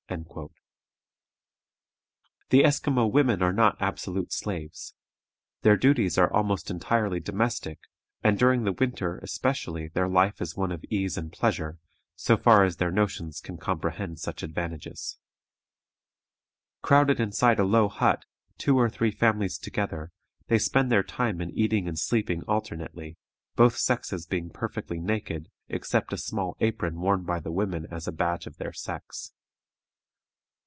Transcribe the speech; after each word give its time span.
"The 2.51 2.65
Esquimaux 2.65 3.07
women 3.07 3.41
are 3.41 3.53
not 3.53 3.81
absolute 3.81 4.33
slaves; 4.33 4.93
their 5.61 5.77
duties 5.77 6.17
are 6.17 6.29
almost 6.33 6.69
entirely 6.69 7.21
domestic, 7.21 7.79
and 8.21 8.37
during 8.37 8.65
the 8.65 8.73
winter 8.73 9.19
especially 9.19 9.87
their 9.87 10.09
life 10.09 10.41
is 10.41 10.53
one 10.57 10.73
of 10.73 10.83
ease 10.89 11.17
and 11.17 11.31
pleasure, 11.31 11.77
so 12.13 12.35
far 12.35 12.65
as 12.65 12.75
their 12.75 12.91
notions 12.91 13.39
can 13.39 13.55
comprehend 13.55 14.19
such 14.19 14.43
advantages. 14.43 15.17
Crowded 16.81 17.21
inside 17.21 17.57
a 17.57 17.63
low 17.63 17.87
hut, 17.87 18.25
two 18.57 18.77
or 18.77 18.89
three 18.89 19.11
families 19.11 19.57
together, 19.57 20.11
they 20.47 20.59
spend 20.59 20.91
their 20.91 21.03
time 21.03 21.39
in 21.39 21.51
eating 21.51 21.87
and 21.87 21.97
sleeping 21.97 22.41
alternately, 22.49 23.17
both 23.55 23.77
sexes 23.77 24.25
being 24.25 24.49
perfectly 24.49 24.99
naked, 24.99 25.47
except 25.69 26.11
a 26.11 26.17
small 26.17 26.57
apron 26.59 26.99
worn 26.99 27.23
by 27.23 27.39
the 27.39 27.53
women 27.53 27.87
as 27.89 28.09
a 28.09 28.11
badge 28.11 28.45
of 28.45 28.57
their 28.57 28.73
sex. 28.73 29.31